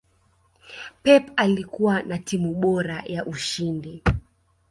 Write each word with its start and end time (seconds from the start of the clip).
pep 1.03 1.31
alikuwa 1.35 2.03
na 2.03 2.17
timu 2.19 2.53
bora 2.53 3.03
ya 3.05 3.25
ushindi 3.25 4.03